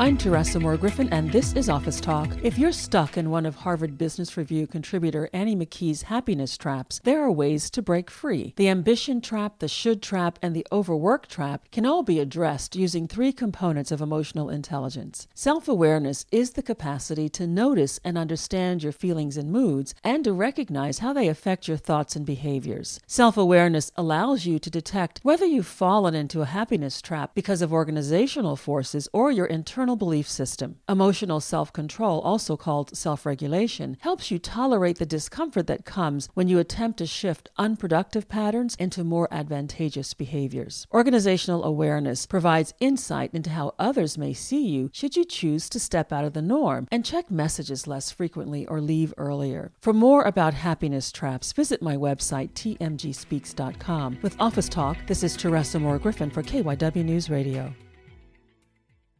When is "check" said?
47.02-47.30